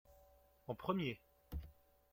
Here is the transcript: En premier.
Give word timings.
En 0.65 0.73
premier. 0.73 1.21